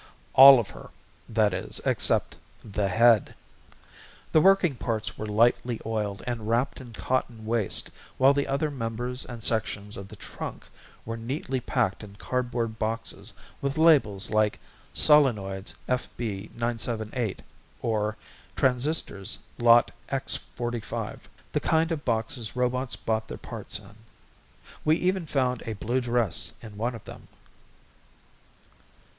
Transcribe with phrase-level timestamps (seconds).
[0.33, 0.89] All of her,
[1.29, 3.35] that is, except the head.
[4.31, 9.25] The working parts were lightly oiled and wrapped in cotton waste while the other members
[9.25, 10.67] and sections of the trunk
[11.05, 14.59] were neatly packed in cardboard boxes with labels like
[14.91, 17.37] Solenoids FB978
[17.83, 18.17] or
[18.55, 21.19] Transistors Lot X45
[21.51, 23.95] the kind of boxes robots bought their parts in.
[24.83, 27.27] We even found a blue dress in one of them.